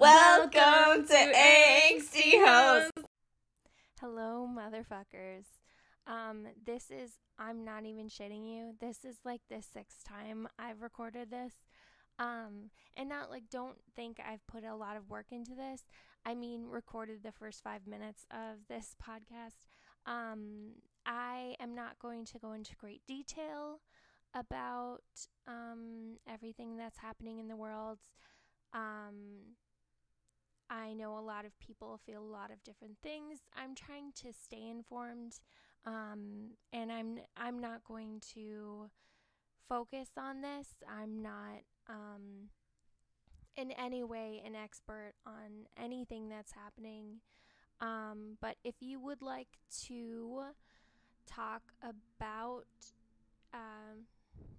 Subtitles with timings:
[0.00, 2.90] Welcome to Angsty Hoes.
[4.00, 5.44] Hello, motherfuckers.
[6.06, 8.72] Um, this is, I'm not even shitting you.
[8.80, 11.52] This is like the sixth time I've recorded this.
[12.18, 15.82] Um, and not like, don't think I've put a lot of work into this.
[16.24, 19.66] I mean, recorded the first five minutes of this podcast.
[20.06, 23.80] Um, I am not going to go into great detail
[24.34, 25.02] about
[25.46, 27.98] um, everything that's happening in the world.
[28.72, 29.56] Um,
[30.70, 33.40] I know a lot of people feel a lot of different things.
[33.56, 35.40] I'm trying to stay informed,
[35.84, 38.88] um, and I'm I'm not going to
[39.68, 40.68] focus on this.
[40.88, 42.50] I'm not um,
[43.56, 47.20] in any way an expert on anything that's happening.
[47.80, 50.42] Um, but if you would like to
[51.26, 52.66] talk about
[53.52, 54.06] um,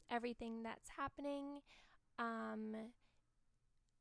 [0.09, 1.61] everything that's happening
[2.19, 2.75] um,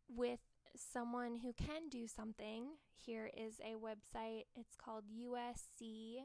[0.09, 0.41] with
[0.77, 4.45] someone who can do something, here is a website.
[4.55, 6.25] It's called uscpr.org,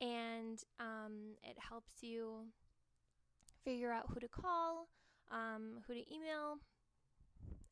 [0.00, 2.46] and um, it helps you
[3.64, 4.88] figure out who to call,
[5.30, 6.58] um, who to email,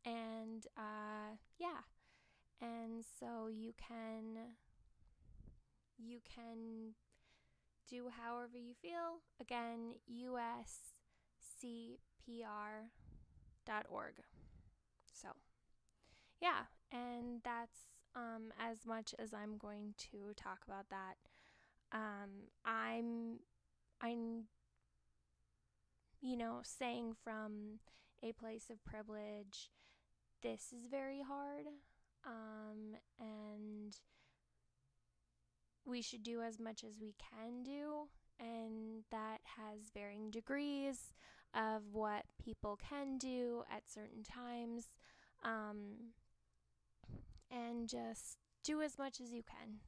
[0.04, 1.82] and uh, yeah.
[2.62, 4.36] And so you can
[5.98, 6.94] you can
[7.88, 9.20] do however you feel.
[9.40, 10.60] Again, uscpr.org.
[15.12, 15.28] So,
[16.40, 17.78] yeah, and that's
[18.16, 21.16] um, as much as I'm going to talk about that.
[21.92, 23.40] Um, I'm,
[24.00, 24.44] I'm,
[26.20, 27.80] you know, saying from
[28.22, 29.70] a place of privilege,
[30.42, 31.66] this is very hard.
[32.26, 33.96] Um, and
[35.84, 41.12] we should do as much as we can do, and that has varying degrees
[41.54, 44.90] of what people can do at certain times.
[45.42, 46.12] Um,
[47.50, 49.78] and just do as much as you can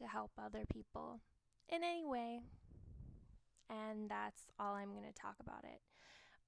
[0.00, 1.20] to help other people
[1.68, 2.40] in any way.
[3.68, 5.80] And that's all I'm going to talk about it.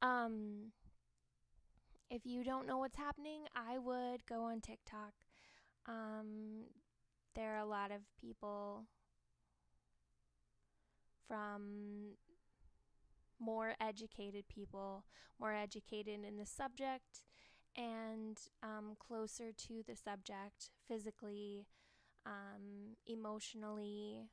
[0.02, 0.72] Um,
[2.10, 5.12] if you don't know what's happening, I would go on TikTok.
[5.86, 6.64] Um,
[7.34, 8.84] there are a lot of people
[11.26, 12.16] from
[13.44, 15.04] more educated people,
[15.38, 17.22] more educated in the subject,
[17.76, 21.66] and um, closer to the subject physically,
[22.24, 24.28] um, emotionally,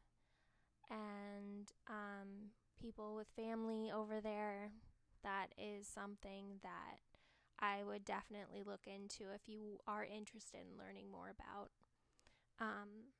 [0.89, 2.51] and um,
[2.81, 4.71] people with family over there.
[5.23, 6.99] That is something that
[7.59, 11.69] I would definitely look into if you are interested in learning more about
[12.59, 13.11] um,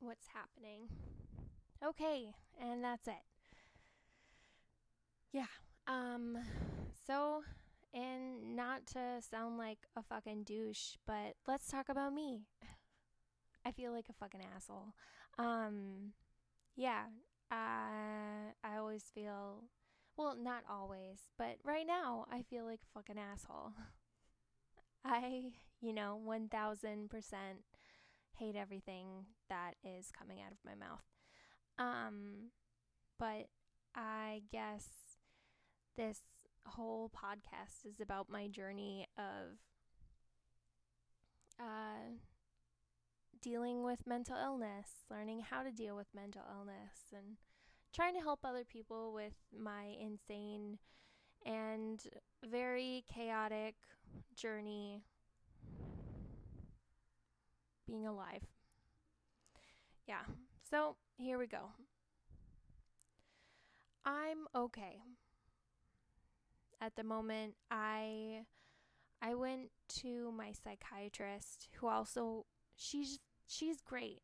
[0.00, 0.88] what's happening.
[1.84, 3.29] Okay, and that's it.
[5.32, 5.46] Yeah.
[5.86, 6.38] Um,
[7.06, 7.42] so,
[7.94, 12.42] and not to sound like a fucking douche, but let's talk about me.
[13.66, 14.94] I feel like a fucking asshole.
[15.38, 16.12] Um,
[16.76, 17.04] yeah.
[17.50, 19.64] Uh, I always feel,
[20.16, 23.72] well, not always, but right now I feel like a fucking asshole.
[25.04, 27.10] I, you know, 1000%
[28.38, 29.06] hate everything
[29.48, 31.02] that is coming out of my mouth.
[31.78, 32.50] Um,
[33.18, 33.48] but
[33.94, 34.86] I guess
[36.00, 36.22] this
[36.64, 39.58] whole podcast is about my journey of
[41.60, 42.16] uh,
[43.42, 47.36] dealing with mental illness, learning how to deal with mental illness, and
[47.94, 50.78] trying to help other people with my insane
[51.44, 52.00] and
[52.50, 53.74] very chaotic
[54.34, 55.02] journey
[57.86, 58.46] being alive.
[60.08, 60.22] Yeah,
[60.70, 61.72] so here we go.
[64.06, 65.02] I'm okay.
[66.80, 68.44] At the moment, I
[69.22, 69.70] I went
[70.00, 72.46] to my psychiatrist who also
[72.76, 74.22] she's she's great,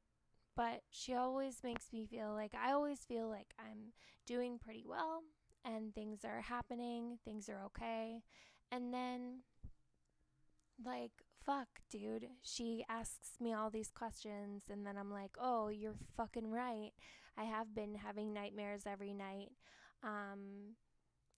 [0.56, 3.92] but she always makes me feel like I always feel like I'm
[4.26, 5.22] doing pretty well
[5.64, 8.22] and things are happening, things are okay.
[8.72, 9.40] And then
[10.84, 11.12] like
[11.46, 12.26] fuck, dude.
[12.42, 16.90] She asks me all these questions, and then I'm like, oh, you're fucking right.
[17.38, 19.52] I have been having nightmares every night.
[20.02, 20.74] Um,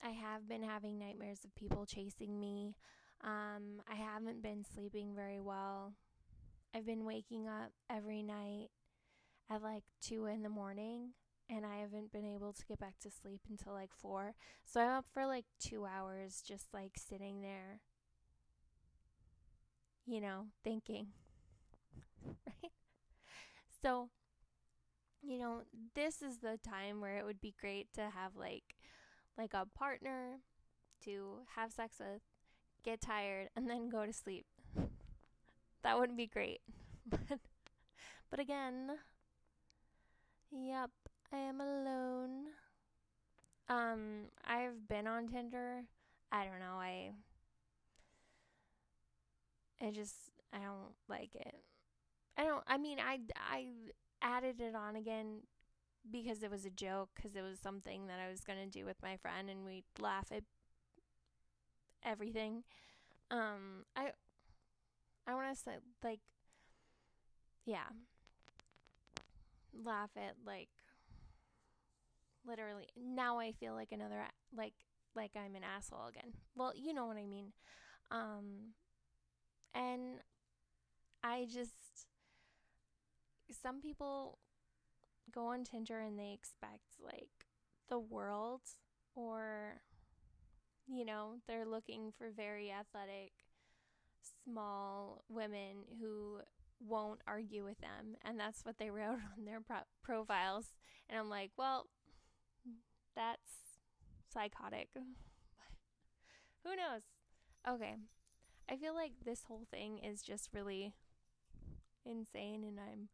[0.03, 2.75] I have been having nightmares of people chasing me.
[3.23, 5.95] Um, I haven't been sleeping very well.
[6.75, 8.69] I've been waking up every night
[9.51, 11.11] at like 2 in the morning
[11.51, 14.35] and I haven't been able to get back to sleep until like 4.
[14.65, 17.81] So I'm up for like 2 hours just like sitting there
[20.07, 21.09] you know, thinking.
[22.47, 22.73] right?
[23.83, 24.11] So,
[25.23, 25.63] you know,
[25.95, 28.75] this is the time where it would be great to have like
[29.39, 30.41] like a partner
[31.05, 32.23] to have sex with,
[32.85, 34.47] get tired, and then go to sleep.
[35.83, 36.61] that wouldn't be great.
[37.09, 37.39] but,
[38.31, 38.91] but again,
[40.51, 40.91] yep,
[41.33, 42.47] I am alone.
[43.69, 45.83] Um, I've been on Tinder.
[46.33, 46.79] I don't know.
[46.79, 47.13] I
[49.81, 50.15] I just
[50.53, 51.55] I don't like it.
[52.37, 53.67] I don't I mean I I
[54.23, 55.43] added it on again
[56.11, 58.85] because it was a joke cuz it was something that I was going to do
[58.85, 60.45] with my friend and we'd laugh at
[62.05, 62.65] everything.
[63.31, 64.13] Um I
[65.27, 66.21] I want to say like
[67.65, 67.89] yeah.
[69.85, 70.69] Laugh at like
[72.47, 74.23] literally now I feel like another
[74.57, 74.75] like
[75.15, 76.33] like I'm an asshole again.
[76.57, 77.53] Well, you know what I mean.
[78.11, 78.75] Um
[79.75, 80.21] and
[81.23, 82.07] I just
[83.51, 84.39] some people
[85.33, 87.47] go on Tinder and they expect like
[87.89, 88.63] the world
[89.15, 89.83] or
[90.91, 93.33] you know, they're looking for very athletic
[94.45, 96.39] small women who
[96.81, 100.73] won't argue with them and that's what they wrote on their pro- profiles
[101.09, 101.87] and I'm like, well,
[103.15, 103.51] that's
[104.33, 104.89] psychotic.
[106.65, 107.03] Who knows?
[107.69, 107.95] Okay.
[108.71, 110.95] I feel like this whole thing is just really
[112.05, 113.09] insane and I'm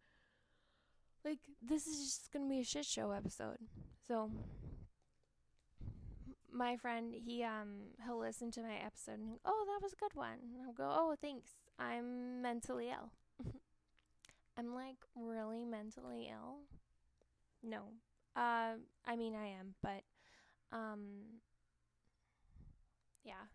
[1.25, 3.59] like this is just to be a shit show episode.
[4.07, 4.31] So
[6.53, 10.15] my friend, he um he'll listen to my episode and oh, that was a good
[10.15, 10.39] one.
[10.55, 11.51] And I'll go, "Oh, thanks.
[11.79, 13.11] I'm mentally ill."
[14.57, 16.59] I'm like, "Really mentally ill?"
[17.63, 17.85] No.
[18.37, 18.75] Uh
[19.07, 20.03] I mean, I am, but
[20.73, 21.41] um
[23.25, 23.49] yeah.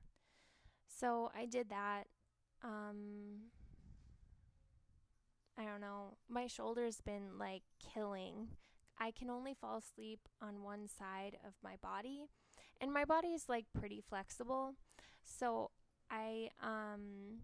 [0.87, 2.03] So I did that.
[2.63, 3.51] Um,
[5.59, 6.17] I don't know.
[6.29, 7.63] My shoulder's been like
[7.93, 8.49] killing.
[8.97, 12.27] I can only fall asleep on one side of my body,
[12.79, 14.75] and my body is like pretty flexible.
[15.23, 15.71] So
[16.09, 17.41] I um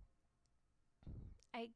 [1.54, 1.70] I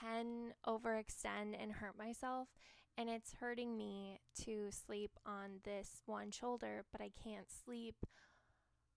[0.00, 2.48] can overextend and hurt myself
[2.96, 7.96] and it's hurting me to sleep on this one shoulder, but I can't sleep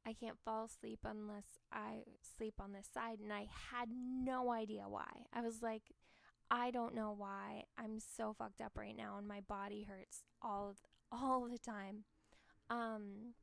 [0.05, 2.03] I can't fall asleep unless I
[2.37, 3.19] sleep on this side.
[3.21, 5.25] And I had no idea why.
[5.33, 5.91] I was like,
[6.49, 7.63] I don't know why.
[7.77, 10.75] I'm so fucked up right now and my body hurts all
[11.11, 12.03] all the time.
[12.69, 13.33] Um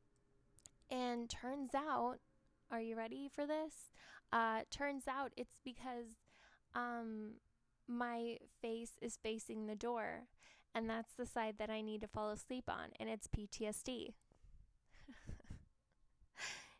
[0.89, 2.17] and turns out,
[2.71, 3.91] are you ready for this?
[4.31, 6.17] Uh turns out it's because
[6.75, 7.35] um
[7.87, 10.23] my face is facing the door
[10.73, 14.13] and that's the side that I need to fall asleep on and it's PTSD.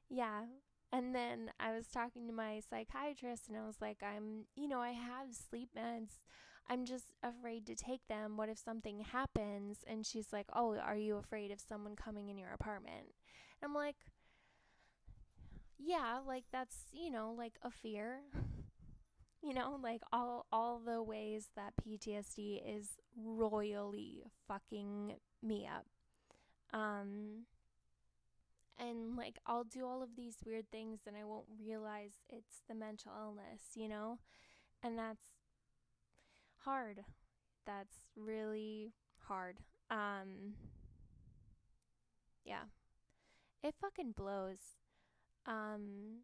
[0.10, 0.46] Yeah.
[0.96, 4.80] And then I was talking to my psychiatrist and I was like, I'm, you know,
[4.80, 6.20] I have sleep meds.
[6.70, 8.38] I'm just afraid to take them.
[8.38, 9.80] What if something happens?
[9.86, 13.08] And she's like, Oh, are you afraid of someone coming in your apartment?
[13.62, 13.98] And I'm like,
[15.78, 18.22] Yeah, like that's, you know, like a fear.
[19.44, 25.86] you know, like all all the ways that PTSD is royally fucking me up.
[26.78, 27.48] Um
[28.80, 32.76] and like I'll do all of these weird things and I won't realize it's the
[32.76, 34.20] mental illness, you know?
[34.84, 35.26] And that's
[36.64, 37.02] hard.
[37.66, 38.94] That's really
[39.28, 39.58] hard.
[39.90, 40.56] Um
[42.44, 42.64] yeah.
[43.64, 44.78] It fucking blows.
[45.46, 46.20] Um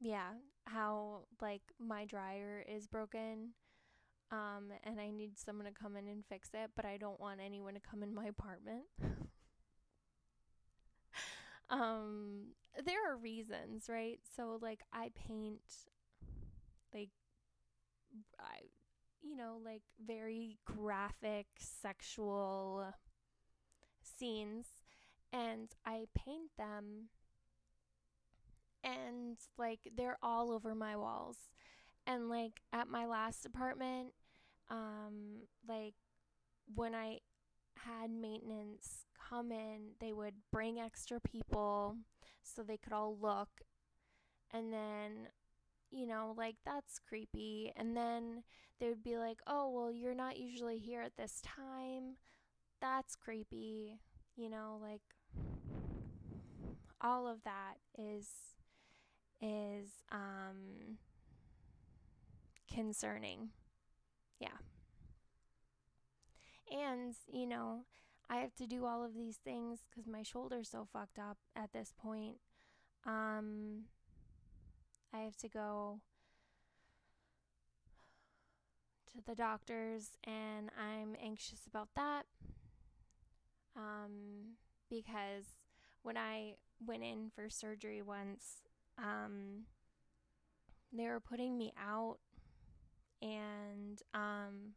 [0.00, 0.30] yeah,
[0.66, 3.50] how like my dryer is broken
[4.30, 7.40] um and I need someone to come in and fix it, but I don't want
[7.44, 8.84] anyone to come in my apartment.
[11.70, 12.48] um
[12.84, 14.20] there are reasons, right?
[14.36, 15.60] So like I paint
[16.94, 17.10] like
[18.38, 18.60] I
[19.22, 22.94] you know, like very graphic sexual
[24.02, 24.66] scenes
[25.32, 27.08] and I paint them
[28.84, 31.36] and like they're all over my walls.
[32.06, 34.12] And like at my last apartment,
[34.70, 35.94] um like
[36.74, 37.18] when I
[37.84, 41.96] had maintenance come in, they would bring extra people
[42.42, 43.48] so they could all look.
[44.52, 45.28] And then,
[45.90, 47.72] you know, like that's creepy.
[47.76, 48.42] And then
[48.80, 52.16] they would be like, oh, well, you're not usually here at this time.
[52.80, 54.00] That's creepy.
[54.36, 55.02] You know, like
[57.00, 58.28] all of that is
[59.40, 60.98] is um
[62.72, 63.50] concerning.
[64.40, 64.48] Yeah.
[66.70, 67.84] And, you know,
[68.30, 71.72] I have to do all of these things because my shoulder's so fucked up at
[71.72, 72.36] this point.
[73.06, 73.84] Um,
[75.14, 76.00] I have to go
[79.12, 82.26] to the doctors, and I'm anxious about that.
[83.74, 84.56] Um,
[84.90, 85.44] because
[86.02, 88.62] when I went in for surgery once,
[88.98, 89.64] um,
[90.92, 92.18] they were putting me out,
[93.22, 94.74] and um,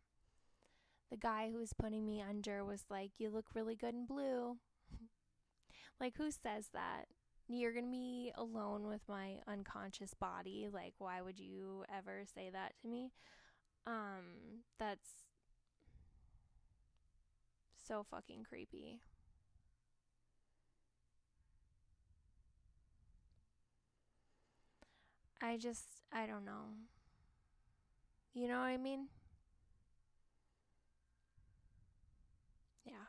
[1.12, 4.58] the guy who was putting me under was like, You look really good in blue.
[6.00, 7.06] like, who says that?
[7.48, 10.70] You're going to be alone with my unconscious body.
[10.72, 13.12] Like, why would you ever say that to me?
[13.88, 15.10] Um, that's
[17.88, 19.02] so fucking creepy.
[25.42, 26.76] I just, I don't know.
[28.34, 29.08] You know what I mean?
[32.86, 33.06] Yeah.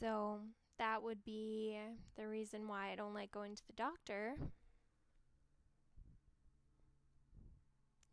[0.00, 0.40] So
[0.78, 1.78] that would be
[2.16, 4.36] the reason why I don't like going to the doctor.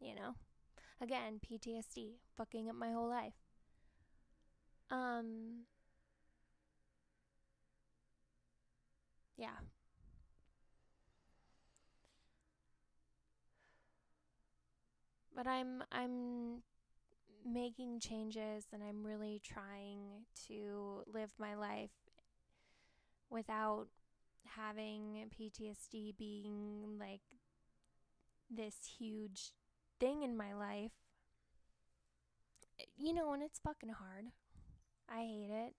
[0.01, 0.35] You know?
[1.01, 3.33] Again, PTSD, fucking up my whole life.
[4.91, 5.65] Um,
[9.37, 9.57] yeah.
[15.35, 16.63] But I'm I'm
[17.45, 21.91] making changes and I'm really trying to live my life
[23.29, 23.87] without
[24.45, 27.21] having PTSD being like
[28.49, 29.51] this huge
[29.99, 30.91] thing in my life.
[32.97, 34.25] You know, and it's fucking hard.
[35.09, 35.73] I hate it.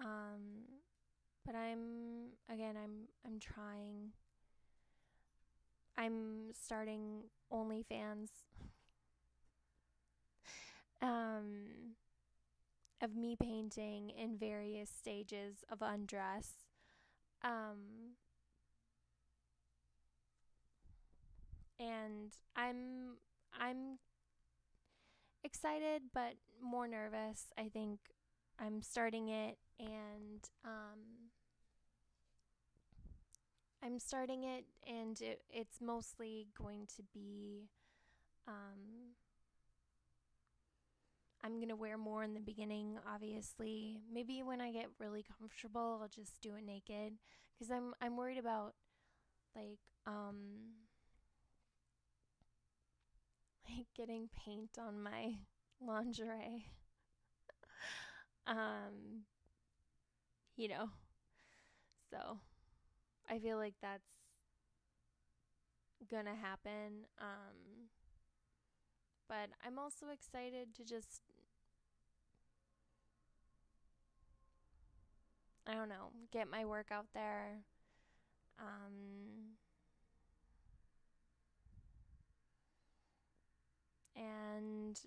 [0.00, 0.64] Um
[1.44, 4.12] but I'm again I'm I'm trying
[5.96, 8.28] I'm starting OnlyFans
[11.00, 11.94] um,
[13.00, 16.64] of me painting in various stages of undress.
[17.42, 18.16] Um,
[21.78, 23.18] and I'm
[23.58, 23.98] I'm
[25.44, 27.46] excited but more nervous.
[27.56, 28.00] I think
[28.58, 31.30] I'm starting it and um,
[33.82, 37.68] I'm starting it and it, it's mostly going to be
[38.48, 39.14] um,
[41.44, 44.00] I'm going to wear more in the beginning, obviously.
[44.12, 47.14] Maybe when I get really comfortable, I'll just do it naked
[47.58, 48.74] cuz I'm I'm worried about
[49.56, 50.74] like um
[53.68, 55.34] like getting paint on my
[55.80, 56.66] lingerie.
[58.46, 59.24] um
[60.56, 60.90] you know.
[62.10, 62.40] So,
[63.28, 64.04] I feel like that's
[66.10, 67.06] gonna happen.
[67.20, 67.57] Um
[69.28, 71.20] but I'm also excited to just
[75.68, 77.58] I don't know, get my work out there.
[78.58, 79.56] Um,
[84.16, 84.98] and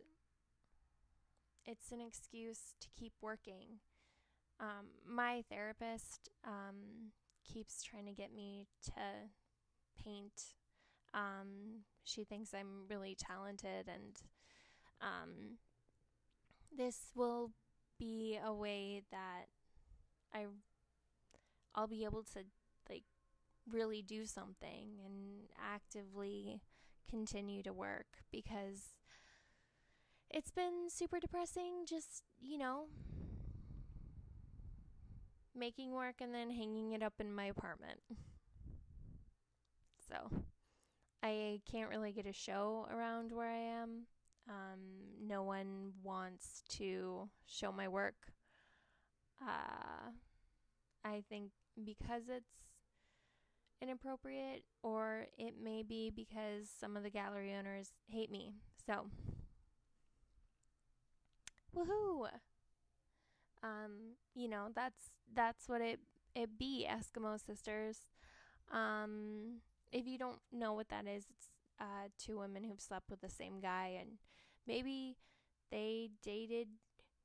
[1.66, 3.80] it's an excuse to keep working.
[4.60, 7.12] Um, my therapist um,
[7.44, 8.92] keeps trying to get me to
[10.04, 10.54] paint.
[11.14, 14.22] Um, she thinks I'm really talented, and
[15.02, 15.58] um,
[16.76, 17.52] this will
[18.00, 19.46] be a way that
[20.34, 20.46] I
[21.76, 22.44] I'll be able to
[22.90, 23.04] like
[23.70, 26.62] really do something and actively
[27.10, 28.96] continue to work because
[30.30, 32.86] it's been super depressing just, you know,
[35.56, 38.00] making work and then hanging it up in my apartment.
[40.10, 40.44] So,
[41.24, 44.08] I can't really get a show around where I am.
[44.50, 44.80] Um,
[45.22, 48.16] no one wants to show my work
[49.42, 50.12] uh,
[51.04, 51.52] I think
[51.84, 52.46] because it's
[53.82, 58.54] inappropriate, or it may be because some of the gallery owners hate me.
[58.86, 59.08] So,
[61.76, 62.28] woohoo!
[63.64, 66.00] Um, you know that's that's what it
[66.36, 68.00] it be Eskimo sisters.
[68.72, 73.22] Um, if you don't know what that is, it's uh, two women who've slept with
[73.22, 74.12] the same guy, and
[74.68, 75.18] maybe
[75.72, 76.68] they dated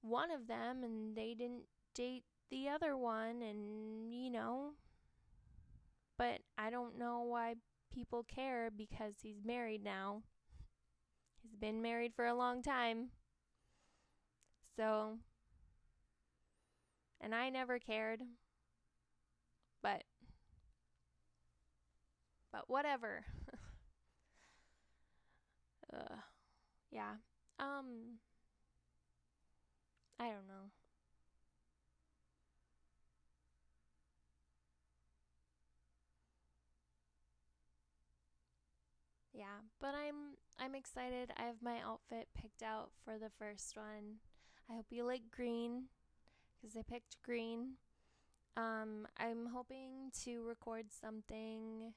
[0.03, 4.71] one of them and they didn't date the other one and you know
[6.17, 7.57] but I don't know why
[7.93, 10.23] people care because he's married now.
[11.43, 13.11] He's been married for a long time.
[14.77, 15.19] So
[17.21, 18.23] and I never cared.
[19.83, 20.05] But
[22.57, 23.25] but whatever.
[25.93, 26.17] uh,
[26.91, 27.17] yeah.
[27.59, 28.19] Um
[30.19, 30.71] I don't know.
[39.35, 39.45] yeah,
[39.83, 41.31] but I'm I'm excited.
[41.37, 44.17] I have my outfit picked out for the first one.
[44.71, 45.89] I hope you like green
[46.57, 47.73] because I picked green.
[48.57, 51.93] Um, I'm hoping to record something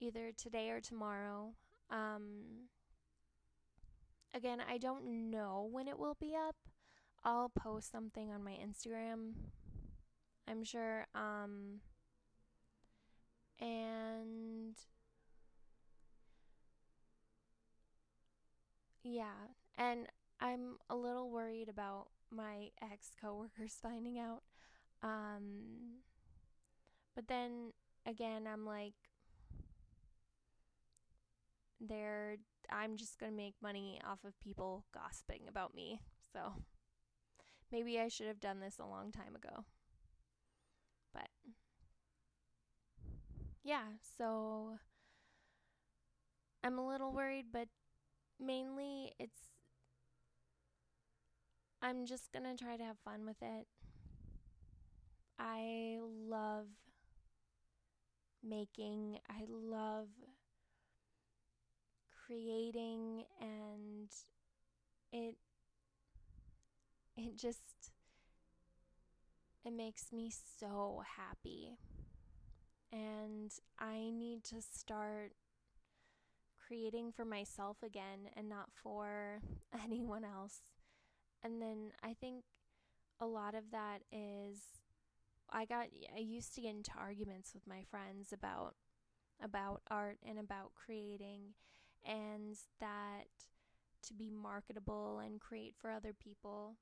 [0.00, 1.54] either today or tomorrow.
[1.90, 2.68] Um,
[4.34, 6.56] again, I don't know when it will be up.
[7.24, 9.32] I'll post something on my Instagram.
[10.48, 11.06] I'm sure.
[11.14, 11.80] Um,
[13.60, 14.76] and
[19.02, 19.48] yeah,
[19.78, 20.06] and
[20.40, 24.42] I'm a little worried about my ex coworkers finding out.
[25.02, 26.00] Um,
[27.14, 27.72] but then
[28.06, 28.94] again, I'm like,
[31.80, 32.36] they're,
[32.70, 36.00] I'm just going to make money off of people gossiping about me.
[36.32, 36.52] So
[37.72, 39.64] maybe I should have done this a long time ago.
[41.12, 41.28] But
[43.62, 43.84] yeah,
[44.18, 44.78] so
[46.62, 47.68] I'm a little worried, but
[48.40, 49.40] mainly it's
[51.82, 53.66] I'm just going to try to have fun with it.
[55.38, 56.66] I love
[58.42, 60.08] making, I love
[62.26, 64.08] creating and
[65.12, 65.36] it
[67.16, 67.92] it just
[69.64, 71.76] it makes me so happy.
[72.92, 75.32] And I need to start
[76.66, 79.40] creating for myself again and not for
[79.84, 80.58] anyone else.
[81.42, 82.44] And then I think
[83.20, 84.58] a lot of that is
[85.50, 88.74] I got I used to get into arguments with my friends about
[89.42, 91.54] about art and about creating
[92.06, 93.28] and that
[94.06, 96.76] to be marketable and create for other people.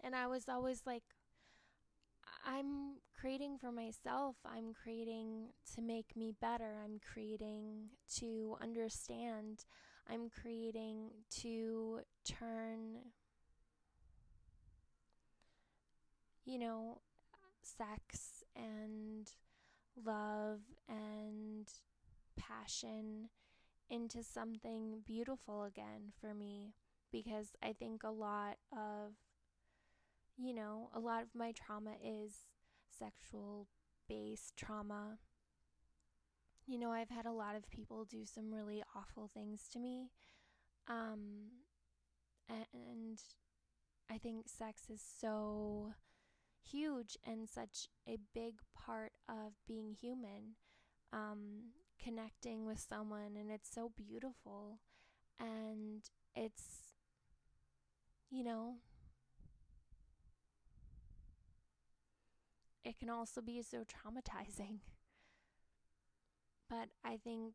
[0.00, 1.04] And I was always like
[2.44, 4.36] I'm creating for myself.
[4.44, 6.80] I'm creating to make me better.
[6.84, 9.64] I'm creating to understand.
[10.10, 11.10] I'm creating
[11.42, 12.96] to turn,
[16.44, 17.00] you know,
[17.62, 19.30] sex and
[20.04, 21.68] love and
[22.36, 23.28] passion
[23.92, 26.74] into something beautiful again for me
[27.12, 29.12] because I think a lot of
[30.36, 32.46] you know, a lot of my trauma is
[32.90, 33.68] sexual
[34.08, 35.18] based trauma.
[36.66, 40.10] You know, I've had a lot of people do some really awful things to me.
[40.88, 41.50] Um,
[42.48, 43.18] and
[44.10, 45.92] I think sex is so
[46.60, 50.56] huge and such a big part of being human.
[51.12, 54.78] Um, connecting with someone, and it's so beautiful.
[55.38, 56.02] And
[56.34, 56.94] it's,
[58.30, 58.76] you know,
[62.84, 64.78] it can also be so traumatizing.
[66.70, 67.52] But I think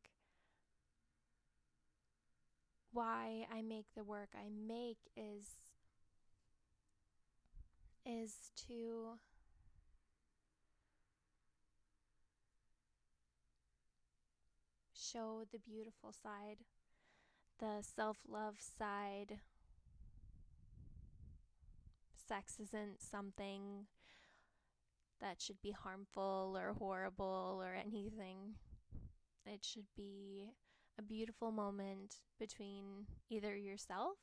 [2.91, 5.47] why I make the work I make is
[8.05, 9.19] is to
[15.12, 16.58] show the beautiful side,
[17.60, 19.39] the self-love side.
[22.28, 23.88] Sex isn't something
[25.20, 28.56] that should be harmful or horrible or anything.
[29.46, 30.50] It should be
[31.00, 34.17] a beautiful moment between either yourself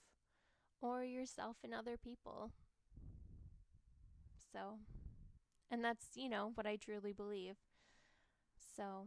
[0.82, 2.52] or yourself and other people.
[4.52, 4.78] So,
[5.70, 7.56] and that's, you know, what I truly believe.
[8.76, 9.06] So,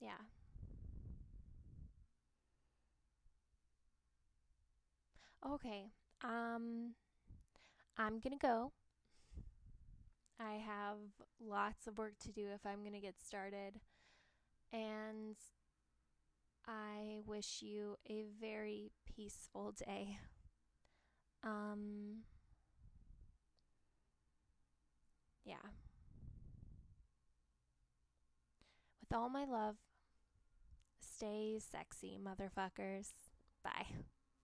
[0.00, 0.16] yeah.
[5.46, 5.86] Okay,
[6.22, 6.94] um,
[7.96, 8.72] I'm gonna go.
[10.38, 10.98] I have
[11.42, 13.80] lots of work to do if I'm gonna get started.
[14.72, 15.36] And
[16.66, 20.18] I wish you a very peaceful day.
[21.42, 22.18] Um,
[25.44, 25.56] yeah.
[29.00, 29.76] With all my love,
[31.00, 33.08] stay sexy, motherfuckers.
[33.64, 33.86] Bye.